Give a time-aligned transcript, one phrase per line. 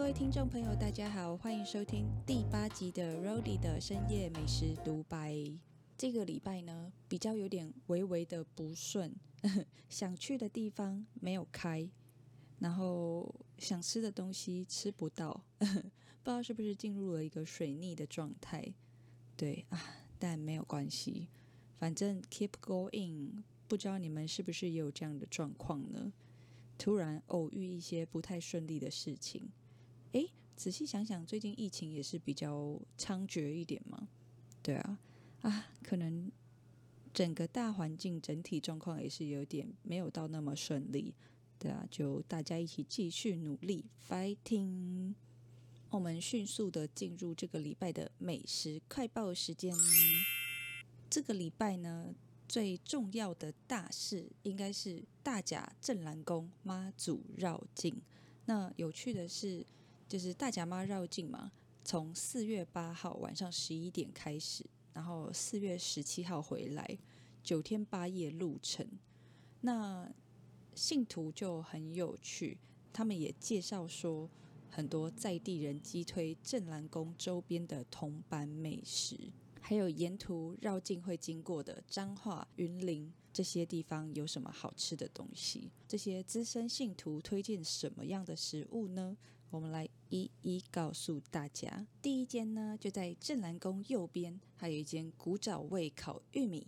[0.00, 5.36] 各位听众朋友，大家好，欢迎收听第八集的 Rody 的深夜美食独白。
[5.98, 9.14] 这个礼拜呢，比较有点微微的不顺，
[9.90, 11.86] 想去的地方没有开，
[12.60, 15.90] 然后想吃的东西吃不到， 不知
[16.24, 18.72] 道是不是进入了一个水逆的状态。
[19.36, 19.78] 对啊，
[20.18, 21.28] 但没有关系，
[21.78, 23.42] 反正 keep going。
[23.68, 26.10] 不知道你们是不是也有这样的状况呢？
[26.78, 29.50] 突然偶遇一些不太顺利的事情。
[30.12, 34.08] 诶，仔细想想，最近疫情也是比较猖獗一点嘛。
[34.62, 34.98] 对啊，
[35.42, 36.30] 啊，可能
[37.14, 41.14] 整个大环境整体状况也是有点没有到那么顺利。
[41.58, 45.14] 对啊，就大家一起继续努力，fighting！
[45.90, 49.74] 我们迅速的进入这个礼拜的美食快报时间。
[51.08, 52.14] 这个礼拜呢，
[52.48, 58.02] 最重要的大事应该是大甲镇澜宫妈祖绕境。
[58.46, 59.64] 那有趣的是。
[60.10, 61.52] 就是大甲妈绕境嘛，
[61.84, 66.98] 从四月八号晚上十一点开始，然后四月十七号回来，
[67.44, 68.84] 九天八夜路程。
[69.60, 70.12] 那
[70.74, 72.58] 信徒就很有趣，
[72.92, 74.28] 他们也介绍说，
[74.68, 79.16] 很多在地人击推镇澜宫周边的铜板美食，
[79.60, 85.70] 还有沿途绕境会经过的彰化、云林这些地方有什么好吃的东西？
[85.86, 89.16] 这些资深信徒推荐什么样的食物呢？
[89.50, 91.86] 我们来一一告诉大家。
[92.02, 96.66] 第一间呢，就在镇南宫右边，还有一间古早味烤玉米，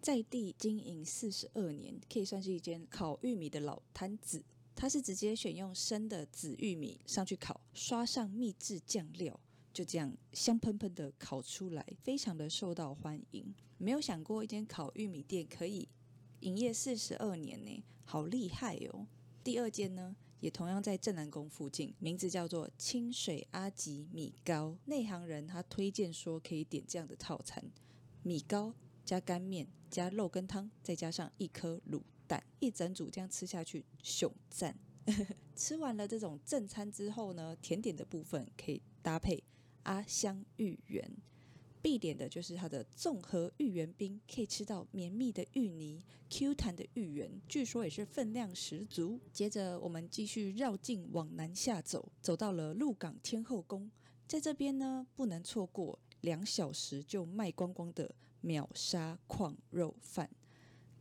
[0.00, 4.42] 在地经营四十二年，可以算是一间烤玉米的老摊子。
[4.74, 9.38] 它是直接选用生的紫玉米上去烤，刷上秘制酱料，
[9.74, 13.54] 就这样香喷喷的烤出来，非常的受到欢迎。
[13.76, 15.86] 没有想过一间烤玉米店可以
[16.40, 19.06] 营业四十二年呢，好厉害哦！
[19.44, 20.16] 第二间呢？
[20.40, 24.76] 也同样在正南宫附近，名字叫做清水阿吉米糕。
[24.86, 27.62] 内行人他推荐说可以点这样的套餐：
[28.22, 34.76] 米糕加干面加肉羹汤，再加上一颗卤蛋，一整组这样吃下去，熊赞！
[35.56, 39.42] 吃完了这种正餐之后呢，甜点的部分可以搭配
[39.82, 41.10] 阿香芋圆。
[41.82, 49.18] 必点的就是它的综合芋圆冰，可以吃到绵密的芋泥、Q 弹的芋圆，据说也是分量十足。
[49.32, 53.90] 接着我们继续绕境往南下走，走到了鹿港天后宫，
[54.26, 60.28] 在这边呢不能错过两小时就卖光光的秒杀矿肉饭。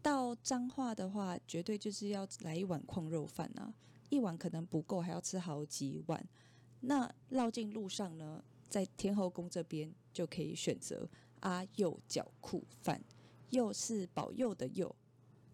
[0.01, 3.73] 到彰化的话，绝对就是要来一碗矿肉饭啊！
[4.09, 6.25] 一碗可能不够，还要吃好几碗。
[6.79, 9.93] 那绕境路上呢，在天后宫这边。
[10.13, 11.09] 就可以选择
[11.41, 13.01] 阿佑脚裤饭，
[13.49, 14.95] 又是保佑的佑，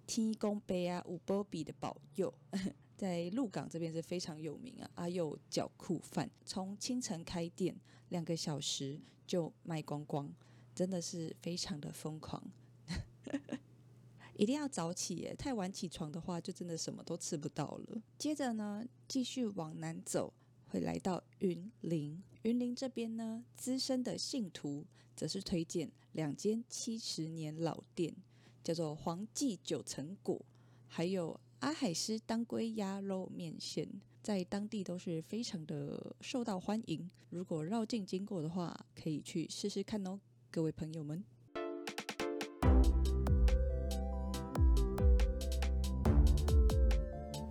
[0.07, 2.33] 天公杯啊五波比的保佑，
[2.97, 4.89] 在鹿港这边是非常有名啊。
[4.95, 7.75] 阿佑脚裤饭从清晨开店，
[8.09, 10.33] 两个小时就卖光光，
[10.73, 12.41] 真的是非常的疯狂，
[14.37, 15.35] 一定要早起耶！
[15.35, 18.01] 太晚起床的话，就真的什么都吃不到了。
[18.17, 20.33] 接着呢，继续往南走。
[20.75, 28.13] 会来到云林，云林这边呢，资深的信徒则是推荐两间七十年老店，
[28.61, 30.45] 叫做黄记九层果，
[30.85, 33.87] 还有阿海师当归鸭肉面线，
[34.21, 37.09] 在当地都是非常的受到欢迎。
[37.29, 40.19] 如果绕境经过的话，可以去试试看哦，
[40.51, 41.23] 各位朋友们。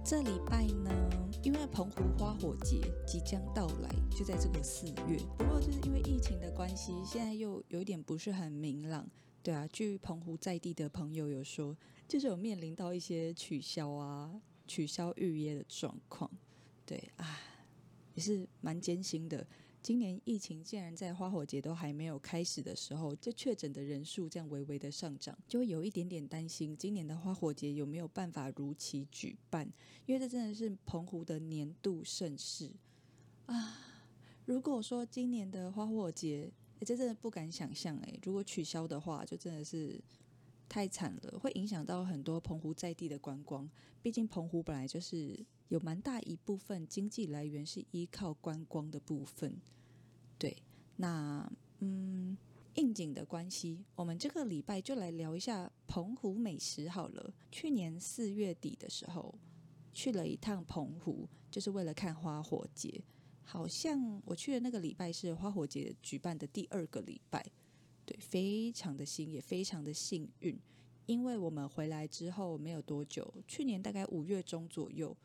[0.05, 1.14] 这礼拜呢？
[1.67, 5.19] 澎湖花火节即将到来，就在这个四月。
[5.39, 9.09] 不过就是因为疫情的关系，现在又有一点不是很明朗。
[9.43, 11.77] 对啊，据澎湖在地的朋友有说，
[12.09, 16.31] 就是有面临到一些取消啊、取消预约的状况。
[16.87, 17.39] 对啊，
[18.15, 19.47] 也是蛮艰辛的。
[19.85, 29.71] 今年疫情竟然在花火节都还没有开始的时候，就确诊的人数这样微微的上涨，就会有一点点担心今年的花火节有没有办法如期举办，
[30.07, 32.73] 因为这真的是澎湖的年度盛事
[33.45, 33.77] 啊！
[34.47, 40.01] 如果说今年的花火节，这真的不敢想象诶，如果取消的话，就真的是
[40.67, 43.69] 太惨了，会影响到很多澎湖在地的观光。
[44.01, 45.45] 毕竟澎湖本来就是。
[45.69, 49.57] 有蛮大一部分经济来源是依靠观光的部分，
[50.39, 50.57] 对，
[50.97, 51.51] 那
[51.81, 52.37] 嗯，
[52.75, 57.33] 应景的关系，我们这个礼拜就来聊一下澎湖美食好了。
[57.51, 59.35] 去年四月底的时候
[59.93, 63.03] 去了一趟澎湖，就是为了看花火节。
[63.43, 67.45] 好像我去的那个礼拜是花火节举办的第二个礼拜，
[68.07, 70.59] 对，非常的新，也非常的幸运，
[71.07, 75.17] 因为我们回来之后没有多久，去年大概五月中左右。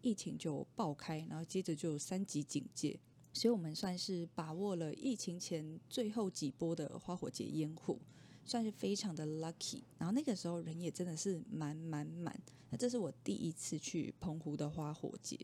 [0.00, 2.98] 疫情就爆开，然后接着就三级警戒，
[3.32, 7.98] 所以我们算是把握了疫情前最后几波的花火节烟火，
[8.44, 9.82] 算是非常的 lucky。
[9.98, 12.40] 然后那个时候人也真的是满满满。
[12.70, 15.38] 那这是我第一次去澎湖的花火节，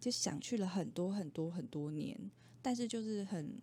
[0.00, 2.18] 就想去了很多很多很多年，
[2.60, 3.60] 但是就是很，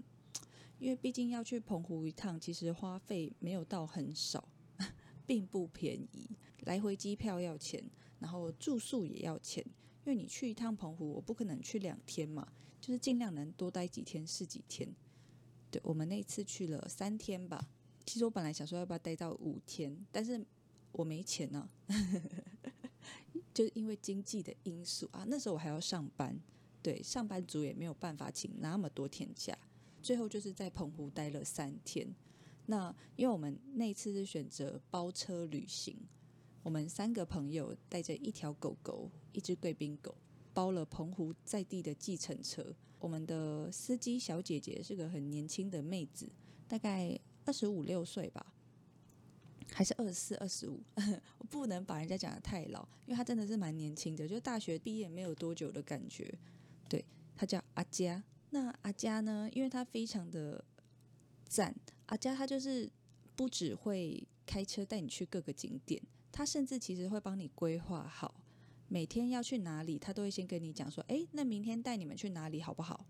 [0.79, 4.47] 因为毕竟要去澎湖一趟，其实花费没有到很少，
[5.27, 6.29] 并不便宜，
[6.61, 7.83] 来回机票要钱，
[8.19, 9.65] 然后住宿也要钱，
[10.05, 12.47] 因为你去一趟澎湖，我不可能去两天嘛，
[12.79, 14.87] 就是尽量能多待几天是几天。
[15.69, 17.67] 对我们那次去了三天吧，
[18.05, 20.45] 其实我本来想说要不要待到五天，但是
[20.91, 21.69] 我没钱呢。
[23.53, 26.37] 就是因为经济的因素啊，那时候我还要上班，
[26.83, 29.57] 对，上班族也没有办法请那么多天假，
[30.01, 32.07] 最后就是在澎湖待了三天。
[32.65, 35.97] 那因为我们那次是选择包车旅行，
[36.65, 40.15] 我们三个朋友带着一条狗狗，一只贵宾狗，
[40.51, 42.75] 包了澎湖在地的计程车。
[42.97, 46.27] 我们的司机小姐姐是个很年轻的妹子，
[46.67, 48.51] 大概二十五六岁吧。
[49.71, 50.81] 还是二十四、二十五，
[51.37, 56.35] 我不能把人家讲的太老，因为她真的是蛮年轻的，就大学毕业没有多久的感觉。
[56.89, 59.47] 对她叫阿佳，那阿佳呢？
[59.53, 60.65] 因为她非常的
[61.47, 61.75] 赞，
[62.07, 62.91] 阿佳她就是
[63.35, 66.01] 不只会开车带你去各个景点，
[66.35, 68.43] 他甚至其实会帮你规划好
[68.89, 73.05] 每天要去哪里，他都会先跟你讲说，哎，那明天带你们去哪里好不好？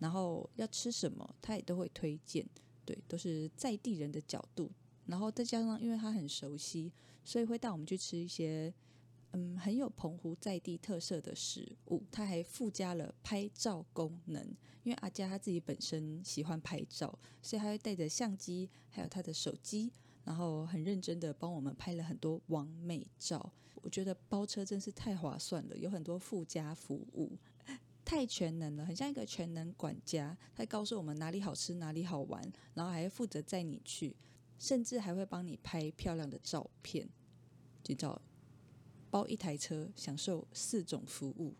[0.00, 2.44] 然后要吃什么，他也都会推荐。
[2.84, 4.72] 对，都是在地人的角度。
[5.06, 6.92] 然后再加上，因为他很熟悉，
[7.24, 8.74] 所以会带我们去吃一些
[9.30, 12.02] 嗯很有澎湖在地特色的食物。
[12.10, 14.44] 他还附加了拍照功能，
[14.82, 19.92] 因为阿佳他自己本身喜欢拍照，所以他会带着相机还有他的手机，
[20.24, 23.52] 然后很认真的帮我们拍了很多完美照。
[23.82, 27.38] 我觉得包车真是太划算了，有很多附加服务，
[28.04, 30.36] 太全能了，很像一个全能管家。
[30.54, 32.42] 他告诉我们哪里好吃，哪里好玩，
[32.74, 34.16] 然后还会负责载你去。
[34.56, 37.06] 甚至还会帮你拍漂亮的照片，
[37.82, 38.18] 就叫
[39.10, 41.54] 包一台车，享受四种服务，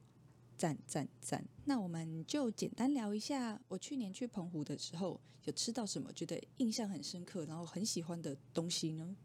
[0.56, 1.44] 赞赞赞！
[1.64, 9.16] 那我们就简单聊一下，我去年去澎湖的时候有吃到什么，觉得印象很深刻，然后很喜欢的东西呢？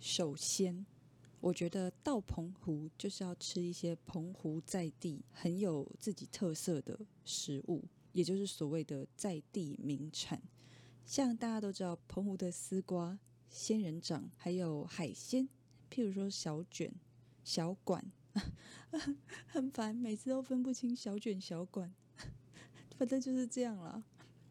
[0.00, 0.86] 首先，
[1.40, 10.42] 我觉得到澎湖就是要吃一些澎湖在地很有自己特色的食物，也就是所谓的在地名产。
[11.04, 13.18] 像大家都知道，澎湖的丝瓜、
[13.48, 15.48] 仙人掌，还有海鲜，
[15.90, 16.92] 譬如说小卷、
[17.42, 18.04] 小管，
[19.46, 21.92] 很烦，每次都分不清小卷、小管，
[22.96, 24.02] 反正就是这样啦。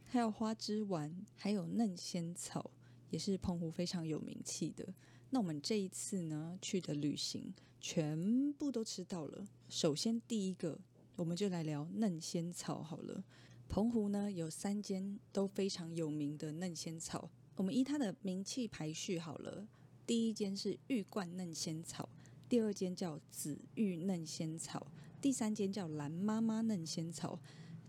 [0.06, 2.72] 还有花枝丸，还有嫩仙草，
[3.10, 4.88] 也是澎湖非常有名气的。
[5.30, 9.45] 那我们这一次呢去的旅行，全部都吃到了。
[9.68, 10.80] 首先第一个，
[11.18, 13.24] 我们就来聊嫩仙草好了。
[13.68, 19.68] 澎湖呢有三间都非常有名的嫩仙草，我们依它的名气排序好了。
[20.06, 22.07] 第一间是玉冠嫩仙草，
[22.49, 24.88] 第二间叫紫玉嫩仙草，
[25.21, 27.39] 第三间叫蓝妈妈嫩仙草。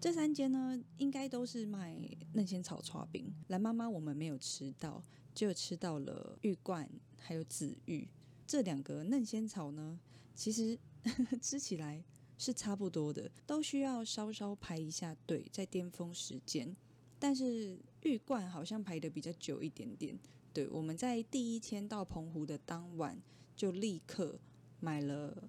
[0.01, 1.99] 这三间呢，应该都是卖
[2.33, 3.33] 嫩仙草刨冰。
[3.49, 5.03] 蓝妈妈我们没有吃到，
[5.35, 8.09] 就吃到了玉冠还有紫玉
[8.47, 9.99] 这两个嫩仙草呢，
[10.35, 10.79] 其实
[11.43, 12.05] 吃起来。
[12.41, 16.73] 是差不多的，都需要稍稍排一下队，在巅峰时间。
[17.19, 20.17] 但是玉冠好像排的比较久一点点。
[20.53, 23.21] 对，我们在第一天到澎湖的当晚，
[23.57, 24.39] 就立刻
[24.81, 25.49] 买了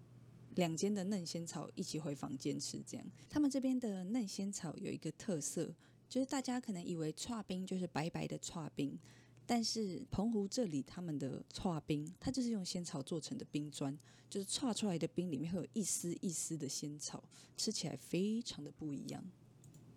[0.56, 2.82] 两间的嫩仙草，一起回房间吃。
[2.86, 5.74] 这样，他们这边的嫩仙草有一个特色，
[6.08, 8.98] 就是大家可能以为串冰就是白白的串冰。
[9.46, 13.98] 但是澎湖这里他们的串冰，它就是用仙草做成的冰砖，
[14.30, 17.24] 就是串出来的冰里面会有一丝一丝的仙草，
[17.58, 19.24] 吃起来非常的不一样。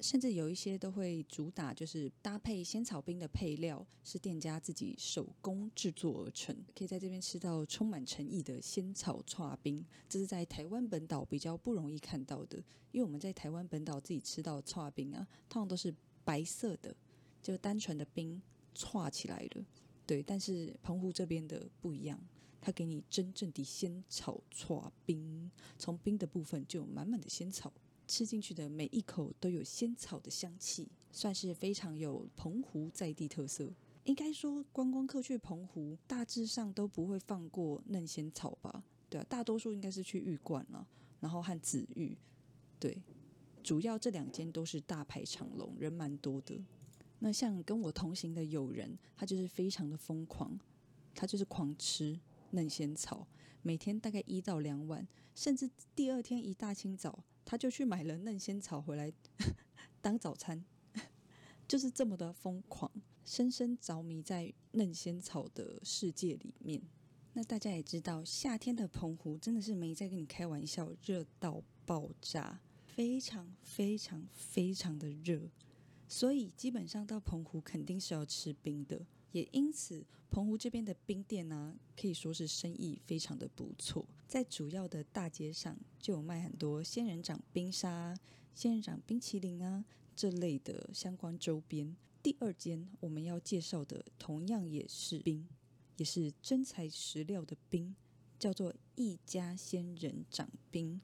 [0.02, 9.82] 甚至有一些都会主打就是搭配仙草冰的配料是店家自己手工制作而成，可以在这边吃到充满诚意的仙草串冰。
[10.08, 12.58] 这是在台湾本岛比较不容易看到的，
[12.90, 15.94] 因为我们在台湾本岛自己吃到串冰啊，通常都是
[16.24, 16.94] 白色的，
[17.40, 18.42] 就单纯的冰。
[18.74, 19.66] 串起来了，
[20.06, 22.18] 对，但是澎湖这边的不一样，
[22.58, 27.70] 它给你真正的仙草串冰，从冰的部分就有满满的仙草，
[28.06, 33.72] 吃进去的每一口都有仙草的香气，算是非常有澎湖在地特色。
[34.04, 38.84] 应该说，观光客去澎湖大致上都不会放过嫩仙草吧？
[39.08, 40.86] 对啊，大多数应该是去玉冠了，
[41.20, 42.16] 然后和紫玉，
[42.80, 43.00] 对，
[43.62, 46.60] 主要这两间都是大排长龙，人蛮多的。
[47.20, 50.58] 那像跟我同行的友人，他就是非常的疯狂，
[51.14, 52.18] 他就是狂吃
[52.50, 53.24] 嫩仙草，
[53.62, 59.12] 每天大概一到两碗，甚至第二天一大清早他就去买了嫩仙草回来
[60.02, 60.64] 当早餐，
[61.66, 62.90] 就是这么的疯狂，
[63.24, 66.82] 深深着迷在嫩仙草的世界里面。
[67.34, 75.48] 那大家也知道，夏天的澎湖真的是没在跟你开玩笑，热到爆炸，非常非常非常的热，
[76.06, 79.06] 所以基本上到澎湖肯定是要吃冰的。
[79.32, 84.06] 也因此，澎湖这边的冰店呢，可以说是生意非常的不错。
[84.28, 88.14] 在主要的大街上，就有卖很多仙人掌冰沙、
[88.54, 89.84] 仙人掌冰淇淋啊
[90.14, 91.96] 这类的相关周边。
[92.22, 95.48] 第二间我们要介绍的，同样也是冰。
[95.98, 97.94] 也是真材实料的冰，
[98.38, 101.00] 叫做一家仙人掌冰。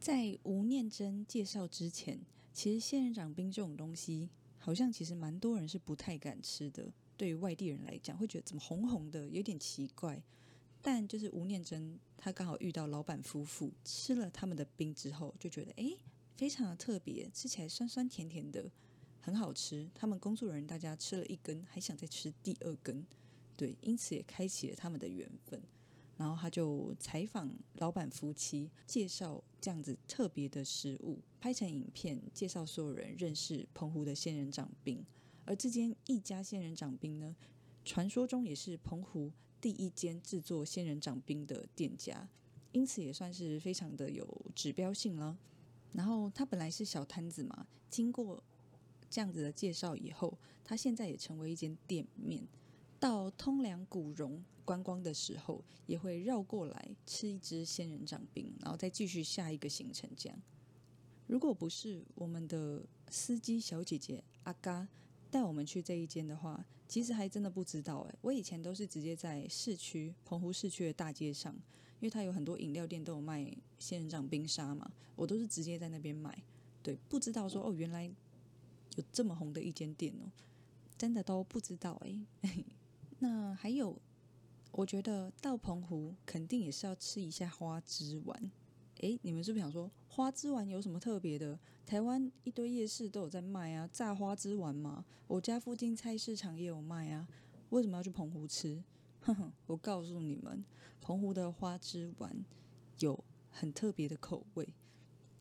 [0.00, 2.20] 在吴念真介绍之前，
[2.52, 6.90] 其实仙人掌冰这种东西，好像其实蛮多人是不太敢吃的。
[7.16, 10.22] 对于外地人来讲，会觉得怎么红红的，有点奇怪。
[10.82, 15.96] 但就是吴念真，他刚好遇到老板夫妇，吃了他们的冰之后，就觉得哎，
[16.36, 18.70] 非常的特别，吃起来酸酸甜甜的，
[19.20, 19.90] 很好吃。
[19.94, 23.04] 他们工作人员大家吃了一根，还想再吃第二根。
[23.56, 25.60] 对，因此也开启了他们的缘分。
[26.16, 35.04] 然后他就采访老板夫妻，介绍这样子特别的食物，拍成影片，介绍所有人认识澎湖的仙人掌冰。
[35.46, 37.34] 而这间一家仙人掌冰呢，
[37.84, 42.28] 传说中也是澎湖第一间制作仙人掌冰的店家，
[42.72, 45.38] 因此也算是非常的有指标性了。
[45.92, 48.42] 然后他本来是小摊子嘛，经过
[49.08, 52.46] 这样子的介绍以后，他现在也成为一间店面。
[52.98, 60.10] 到通梁古榕观光的时候，也会绕过来吃一支仙人掌冰，然后再继续下一个行程。
[60.16, 60.42] 这样，
[61.26, 64.88] 如果不是我们的司机小姐姐阿嘎
[65.36, 67.98] 带我们去这一间的话，其实还真的不知道。
[68.08, 71.52] 诶，我以前都是直接在市区澎湖市区的大街上，
[72.00, 76.42] 因为它有很多饮料店都有卖仙人掌冰沙嘛，我都是直接在那边买。
[76.82, 78.06] 对，不知道说哦，原来
[78.96, 80.32] 有这么红的一间店哦，
[80.96, 82.18] 真的都不知道诶。
[83.20, 83.94] 那还有，
[84.72, 88.50] 我觉得到澎湖肯定也是要吃一下花枝丸。
[89.00, 91.58] 诶，你们是不是想说花枝丸有什么特别的？
[91.84, 95.04] 台湾一堆夜市都有在卖啊，炸花枝丸嘛。
[95.26, 97.28] 我家附近菜市场也有卖啊。
[97.68, 98.82] 为什么要去澎湖吃？
[99.20, 100.64] 哼哼，我告诉你们，
[101.02, 102.46] 澎湖的花枝丸
[103.00, 104.66] 有很特别的口味，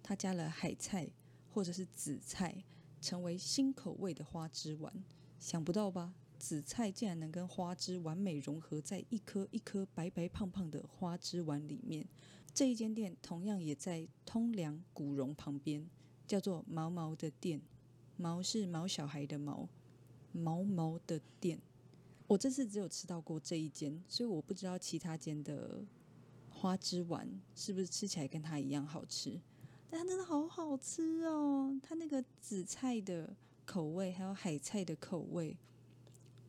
[0.04, 1.10] 它加了海菜
[1.54, 2.66] 或者是紫菜，
[3.00, 4.94] 成为新口味的花枝丸。
[5.40, 6.14] 想不到吧？
[6.38, 12.06] 紫菜竟然能跟花枝完美融合在一颗一颗白白胖胖的花枝丸里面。
[12.56, 15.86] 这一间店同样也在通梁古榕旁边，
[16.26, 17.62] 叫做毛毛的店。
[18.16, 19.68] 毛是毛小孩的毛，
[20.32, 21.60] 毛毛的店。
[22.28, 25.84] 我这次只有吃到过这一间，所以我不知道其他间的
[26.50, 29.38] 花枝丸是不是吃起来跟它一样好吃。
[29.90, 31.78] 但它真的好好吃哦！
[31.84, 33.36] 它那个紫菜的
[33.66, 35.58] 口味，还有海菜的口味。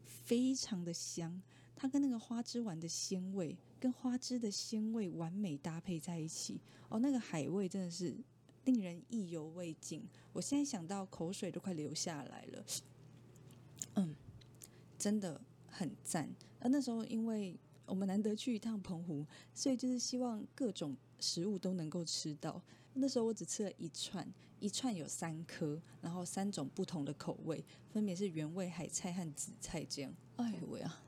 [0.04, 1.42] 非常的香，
[1.74, 6.60] 它跟那个花枝丸的鲜味，跟花枝的鲜味完美搭配在一起。
[6.88, 8.16] 哦，那个海味真的是
[8.64, 10.02] 令人意犹未尽，
[10.32, 12.64] 我现在想到口水都快流下来了。
[13.94, 14.14] 嗯，
[14.98, 16.28] 真的很赞。
[16.60, 22.60] 而那时候因为我们难得去一趟澎湖，所以就是希望各种食物都能够吃到。
[22.94, 24.26] 那时候我只吃了一串，
[24.58, 30.12] 一串有三颗，然后三种不同的口味，分别是原味海菜和紫菜这样。
[30.36, 30.98] 哎呦呀，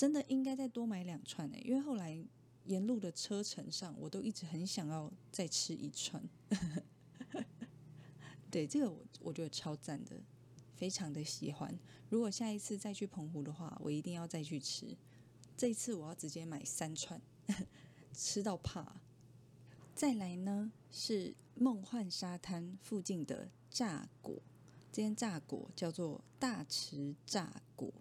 [0.00, 2.18] 真的应该再多买两串呢，因为后来
[2.64, 6.26] 沿路的车程上，我都一直很想要再吃一串。
[8.50, 10.18] 对，这个我我觉得超赞的，
[10.74, 11.78] 非常的喜欢。
[12.08, 14.96] 如果下一次再去澎湖的话，我一定要再去吃。
[15.54, 17.20] 这次我要直接买三串，
[18.14, 19.02] 吃到怕。
[19.94, 24.40] 再来呢，是梦幻沙滩附近的炸果。
[24.90, 27.92] 这间炸果叫做大池炸果，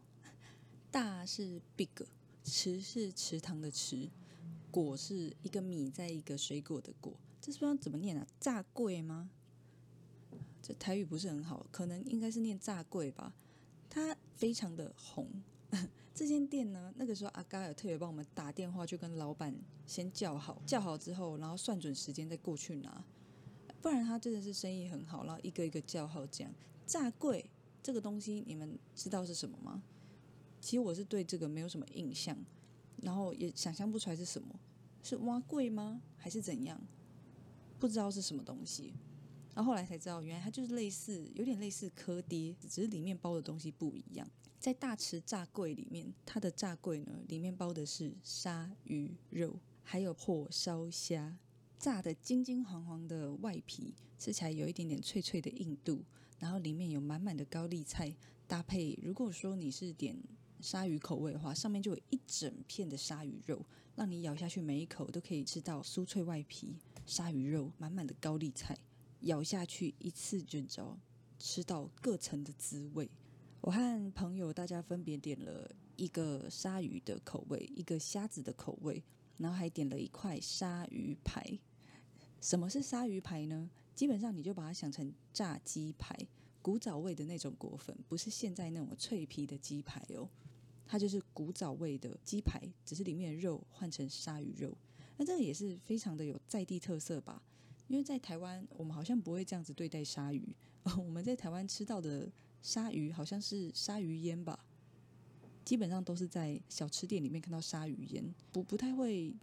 [0.91, 1.89] 大是 big，
[2.43, 4.09] 池是池塘的池，
[4.71, 7.13] 果是一个米在一个水果的果。
[7.39, 8.25] 这是不知道怎么念啊？
[8.39, 9.29] 炸桂吗？
[10.61, 13.33] 这台语不是很好，可能应该是念炸桂吧。
[13.89, 15.27] 它非常的红。
[16.13, 19.55] 这间店呢，那个时候阿嘎有特别帮我们打电话，就跟老板
[19.85, 23.05] 先叫好，叫好之后，然后算准时间再过去拿，
[23.81, 26.53] 不然他真的是生意很好，然后一个一个叫好这样。
[26.85, 27.49] 炸柜
[27.81, 29.81] 这个东西，你们知道是什么吗？
[30.59, 32.37] 其实我是对这个没有什么印象，
[33.01, 34.59] 然后也想象不出来是什么，
[35.01, 36.01] 是挖柜吗？
[36.17, 36.79] 还是怎样？
[37.79, 38.93] 不知道是什么东西。
[39.55, 44.29] 然后后来才知道，原来它就是类似，有点类似柯爹，只是里面包的东西不一样。
[44.59, 51.37] 在大池炸柜里面，它的炸柜呢，里面包的是鲨鱼肉，还有火烧虾，
[51.77, 56.03] 炸的金金黄黄的外皮，吃起来有一点点脆脆的硬度，
[56.37, 58.13] 然后里面有满满的高丽菜，
[58.47, 60.17] 搭配如果说你是点
[60.61, 68.77] 鲨鱼口味的话，上面就有一整片的鲨鱼肉，让你咬下去每一口都可以吃到酥脆外皮、鲨鱼肉、满满的高丽菜，
[69.21, 70.97] 咬下去一次就着
[71.37, 73.09] 吃到各层的滋味。
[73.61, 79.03] 我和朋友大家分别点了一个鲨鱼的口味，一个虾子的口味，
[79.37, 81.59] 然后还点了一块鲨鱼排。
[82.41, 83.69] 什么是鲨鱼排呢？
[83.93, 86.17] 基本上你就把它想成炸鸡排，
[86.61, 90.29] 古早味的那种裹粉，不是现在那种脆皮的鸡排哦。
[90.89, 94.75] 它就是古早味的鸡排，只是里面的肉换成鲨鱼肉。
[95.15, 97.41] 那这个也是非常的有在地特色吧？
[97.87, 100.43] 因为在台湾，我们好像不会这样子对待鲨鱼。
[100.97, 102.29] 我们在台湾吃到的。
[102.61, 104.65] 鲨鱼好像是鲨鱼烟吧，
[105.63, 109.33] 基本上都是在小吃店里面看到鲨鱼烟，不不太会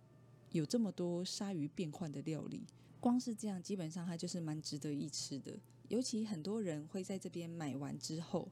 [0.53, 2.67] 有这么多鲨鱼变换的料理。
[3.01, 5.59] 光是这样，基本上它就是蛮值得一吃的。
[5.89, 8.51] 尤其很多人会在这边买完之后，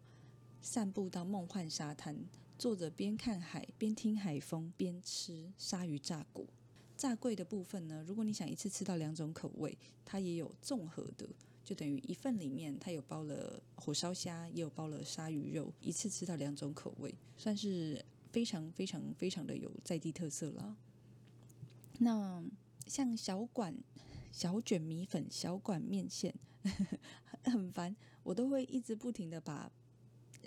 [0.62, 2.16] 散步到梦幻沙滩，
[2.58, 6.48] 坐着边看海边听海风边吃鲨鱼炸骨。
[6.96, 11.28] 炸柜的部分呢，如果你想一次吃到两种口味，它也有综合的。
[11.64, 20.76] 就等于一份里面，它有包了火烧虾，也有包了鲨鱼肉，一次吃到两种口味，算是非常非常非常的有在地特色了。
[21.98, 22.44] 那
[22.86, 23.74] 像小馆、
[24.30, 26.34] 小卷米粉、小馆面线，
[27.42, 29.72] 很烦，我都会一直不停的把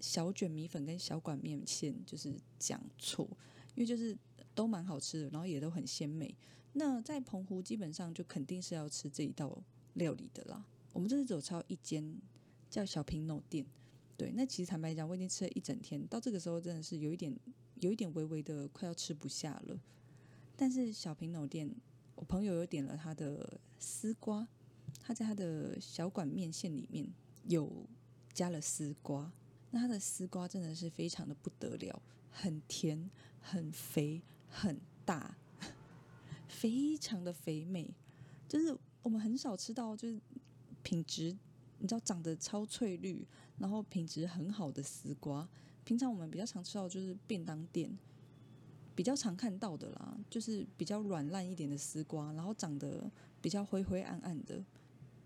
[0.02, 3.28] 小卷米粉跟小馆面线就是讲错，
[3.76, 4.18] 因为就是
[4.54, 6.36] 都蛮好吃的，然后也都很鲜美。
[6.74, 9.62] 那在澎湖基本上就肯定是要吃这一道
[9.94, 10.66] 料理的啦。
[10.94, 12.20] 我们这次走超一间
[12.70, 13.66] 叫小平诺店，
[14.16, 17.36] 对，那其实坦白讲，我已经吃了一整天，到这个时候真的是有一点，
[17.80, 19.80] 有一点微微的快要吃不下了。
[20.56, 21.70] 但是小平诺店，
[22.16, 24.48] 我朋友有点了他的丝瓜，
[25.00, 27.08] 他在他的小馆面线里面
[27.48, 27.72] 有
[28.34, 29.32] 加了丝瓜，
[29.72, 32.02] 那他的丝瓜真的是非常的不得了，
[32.32, 35.38] 很甜、很肥、很大，
[36.48, 37.90] 非常的肥美，
[38.48, 40.20] 就是我们很少吃到，就是。
[40.84, 41.36] 品质，
[41.80, 43.28] 你知道长得超翠绿，
[43.58, 45.46] 然后品质很好的丝瓜，
[45.84, 47.92] 平常我们比较常吃到就是便当店
[48.96, 54.64] 比较常看到的啦，就是比较软烂一点的丝瓜，然后长得比较灰灰暗暗的。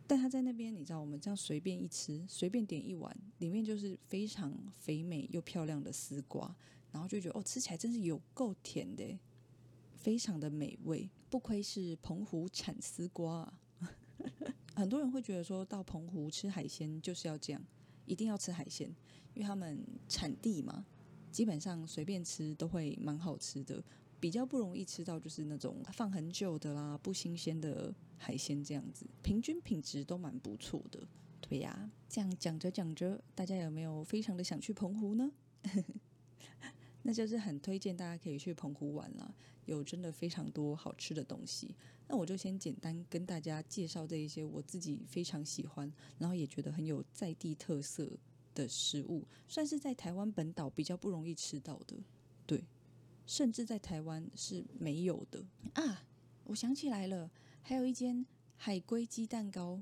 [0.08, 6.56] 但他在那边，你知道，我们这样随便一吃，随便点一碗，里面就是非常肥美又漂亮的丝瓜，
[6.92, 9.18] 然后就觉得哦，吃起来真是有够甜的，
[9.96, 13.60] 非常的美味，不愧是澎湖产丝瓜啊。
[14.76, 17.60] 很多人会觉得说到澎湖吃海鲜就是要这样，
[18.06, 18.88] 一定要吃海鲜，
[19.34, 20.86] 因为他们产地嘛，
[21.32, 23.84] 基本上随便吃都会蛮好吃的，
[24.20, 31.08] 比较不容易吃到就是那种放很久的啦、不新鲜的海鲜这样子，平均品质都蛮不错的。
[31.42, 35.32] 对呀，这样讲着讲着，大家有没有非常的想去澎湖呢？
[37.04, 41.76] 那就是很推荐大家可以去澎湖玩了，有真的非常多好吃的东西。
[42.08, 48.10] 那我就先简单跟大家介绍这一些我自己非常喜欢，然后也觉得很有在地特色
[48.54, 51.98] 的食物，算是在台湾本岛比较不容易吃到的，
[52.46, 52.64] 对，
[53.26, 56.06] 甚至在台湾是没有的啊。
[56.44, 57.32] 我想起来了，
[57.64, 58.26] 还有一间
[58.58, 59.82] 海龟鸡蛋糕，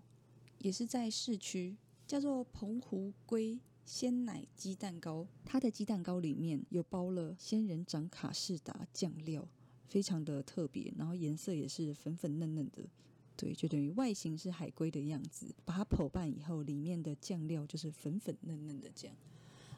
[0.60, 1.76] 也是在市区，
[2.08, 3.60] 叫做澎湖龟。
[3.86, 9.48] 鲜奶鸡蛋糕，它的鸡蛋糕里面有包了仙人掌卡士达酱料，
[9.88, 12.88] 非常的特别，然后颜色也是粉粉嫩嫩的，
[13.36, 19.12] 对，就等于外形是海龟的样子，把它剖半以后，里面的酱料就是粉粉嫩嫩的酱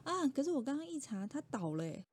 [0.03, 0.27] 啊。
[0.27, 2.03] 可是我刚刚一查，它倒了，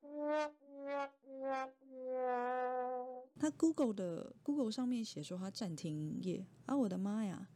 [3.41, 7.49] 它 Google 的 Google 上面写说它暂停营业，啊，我的妈呀！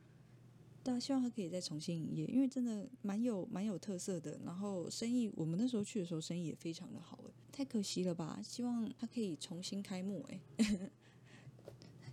[0.83, 4.38] 大家希望他可以再重新营业，因为真的蛮有蛮有特色的。
[4.45, 8.40] 然后生意，我们那时候去的时候生意也非常的好，诶，太可惜了吧？
[8.42, 10.40] 希望他可以重新开幕，诶，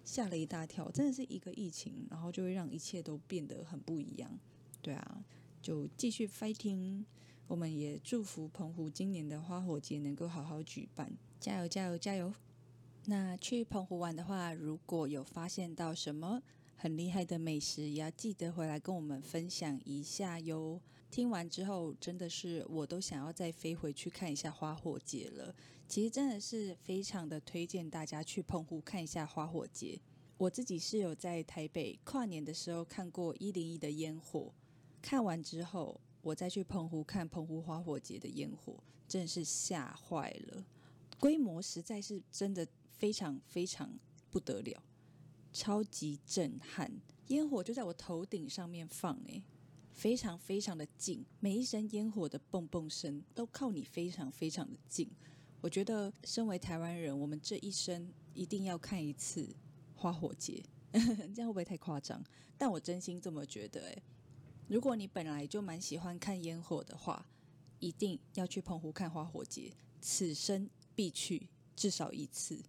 [0.06, 4.40] 吓了一大跳，真的是一个疫情，然后就会让一切都变得很不一样。
[4.82, 5.24] 对啊，
[5.62, 7.04] 就继续 fighting，
[7.48, 12.32] 我们也祝福澎湖今年的花火节能够好好举办，加油加油加油！
[13.06, 16.44] 那去澎湖玩的话，如果有发现到什么？
[16.82, 20.80] 很厉害的美食也要记得回来跟我们分享一下哟。
[21.12, 25.54] 听完之后，真的是我都想要再飞回去看一下花火节了。
[25.90, 30.00] 其实真的是非常的推荐大家去澎湖看一下花火节。
[30.38, 34.54] 我自己是有在台北跨年的时候看过一零一的烟火，
[35.02, 40.66] 看完之后我再去澎湖看澎湖花火节的烟火，真的是吓坏了。
[41.20, 42.66] 规模实在是真的
[42.98, 43.92] 非常非常。
[44.32, 44.84] 不得了，
[45.52, 46.92] 超级震撼！
[47.28, 49.44] 烟火就在我头顶上面放，诶，
[49.92, 55.10] 非常非常的近，每一声烟火的蹦蹦声都靠你非常非常的近。
[55.62, 59.48] 我觉得，身为台湾人，我们这一生一定要看一次
[59.96, 60.64] 花火节，
[61.36, 62.24] 这样会不会太夸张？
[62.58, 64.04] 但我真心这么觉得，诶，
[64.68, 67.26] 如果你本来就蛮喜欢看烟火的话，
[67.80, 72.60] 一定要去澎湖看花火节，此生必去至少一次。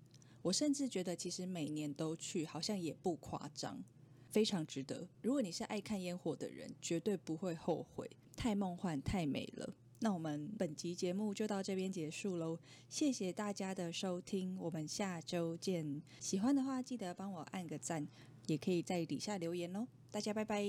[0.42, 3.82] 我甚至觉得，其实每年都去，好像也不夸张，
[4.30, 5.08] 非常值得。
[5.22, 9.74] 如果你是爱看烟火的人，绝对不会后悔，太梦幻，太美了。
[10.02, 16.00] 那我们本集节目就到这边结束喽，谢谢大家的收听，我们下周见。
[16.20, 18.08] 喜欢的话，记得帮我按个赞，
[18.46, 19.86] 也可以在底下留言哦。
[20.10, 20.64] 大家拜拜。